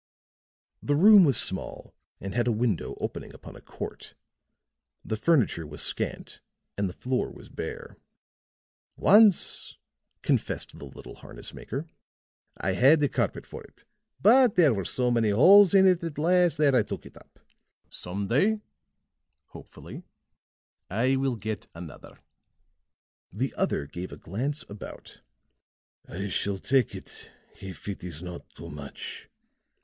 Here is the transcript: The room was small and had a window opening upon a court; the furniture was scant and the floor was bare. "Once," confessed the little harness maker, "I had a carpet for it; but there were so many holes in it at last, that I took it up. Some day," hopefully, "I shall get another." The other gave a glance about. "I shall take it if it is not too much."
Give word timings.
The 0.81 0.95
room 0.95 1.25
was 1.25 1.37
small 1.37 1.93
and 2.19 2.33
had 2.33 2.47
a 2.47 2.51
window 2.51 2.97
opening 2.99 3.35
upon 3.35 3.55
a 3.55 3.61
court; 3.61 4.15
the 5.05 5.15
furniture 5.15 5.67
was 5.67 5.83
scant 5.83 6.41
and 6.75 6.89
the 6.89 6.93
floor 6.93 7.29
was 7.29 7.49
bare. 7.49 7.97
"Once," 8.97 9.77
confessed 10.23 10.79
the 10.79 10.85
little 10.85 11.17
harness 11.17 11.53
maker, 11.53 11.85
"I 12.57 12.71
had 12.71 13.03
a 13.03 13.09
carpet 13.09 13.45
for 13.45 13.63
it; 13.63 13.85
but 14.19 14.55
there 14.55 14.73
were 14.73 14.85
so 14.85 15.11
many 15.11 15.29
holes 15.29 15.75
in 15.75 15.85
it 15.85 16.03
at 16.03 16.17
last, 16.17 16.57
that 16.57 16.73
I 16.73 16.81
took 16.81 17.05
it 17.05 17.15
up. 17.15 17.39
Some 17.91 18.25
day," 18.27 18.59
hopefully, 19.49 20.01
"I 20.89 21.11
shall 21.13 21.35
get 21.35 21.67
another." 21.75 22.17
The 23.31 23.53
other 23.53 23.85
gave 23.85 24.11
a 24.11 24.17
glance 24.17 24.65
about. 24.67 25.21
"I 26.07 26.27
shall 26.29 26.57
take 26.57 26.95
it 26.95 27.31
if 27.61 27.87
it 27.87 28.03
is 28.03 28.23
not 28.23 28.49
too 28.55 28.71
much." 28.71 29.29